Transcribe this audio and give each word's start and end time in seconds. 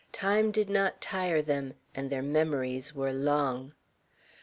Time 0.13 0.49
did 0.49 0.67
not 0.67 0.99
tire 0.99 1.43
them, 1.43 1.75
and 1.93 2.09
their 2.09 2.23
memories 2.23 2.95
were 2.95 3.13
long. 3.13 3.75